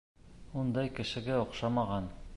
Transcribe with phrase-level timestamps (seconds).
[0.61, 2.13] Ундай кешегә оҡшамаған.